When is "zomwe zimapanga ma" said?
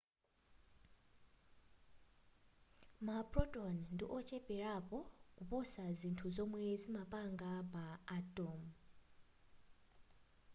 6.35-7.85